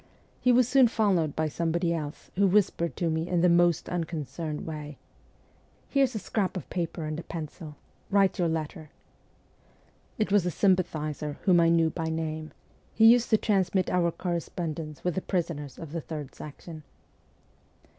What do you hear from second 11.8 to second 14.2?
by name; he used to transmit our